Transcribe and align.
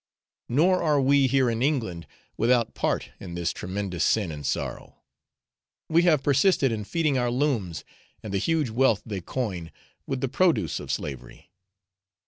Nor 0.49 0.81
are 0.81 0.99
we, 0.99 1.27
here 1.27 1.47
in 1.47 1.61
England, 1.61 2.07
without 2.35 2.73
part 2.73 3.11
in 3.19 3.35
this 3.35 3.53
tremendous 3.53 4.03
sin 4.03 4.31
and 4.31 4.43
sorrow; 4.43 5.03
we 5.89 6.01
have 6.01 6.23
persisted 6.23 6.71
in 6.71 6.85
feeding 6.85 7.19
our 7.19 7.29
looms, 7.29 7.83
and 8.23 8.33
the 8.33 8.39
huge 8.39 8.71
wealth 8.71 9.03
they 9.05 9.21
coin, 9.21 9.69
with 10.07 10.19
the 10.21 10.27
produce 10.27 10.79
of 10.79 10.91
slavery. 10.91 11.51